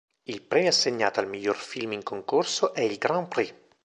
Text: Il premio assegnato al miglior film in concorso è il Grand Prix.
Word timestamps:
Il 0.23 0.41
premio 0.41 0.69
assegnato 0.69 1.19
al 1.19 1.27
miglior 1.29 1.55
film 1.55 1.91
in 1.91 2.01
concorso 2.01 2.73
è 2.73 2.81
il 2.81 2.97
Grand 2.97 3.27
Prix. 3.27 3.53